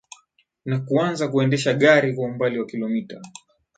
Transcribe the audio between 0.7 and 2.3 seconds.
kuanza kuendesha gari kwa